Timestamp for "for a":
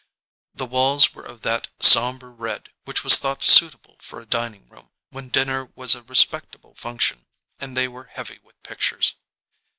3.99-4.25